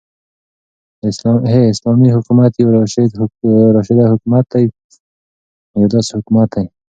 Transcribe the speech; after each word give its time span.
ح: 1.49 1.53
اسلامې 1.73 2.07
حكومت 2.15 2.51
يو 2.61 2.69
راشده 3.75 4.05
حكومت 4.13 4.45
دى 4.53 4.63
يو 5.81 5.87
داسي 5.93 6.11
حكومت 6.19 6.49
دى 6.55 6.63